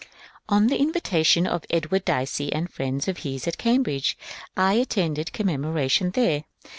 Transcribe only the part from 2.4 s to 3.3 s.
and friends of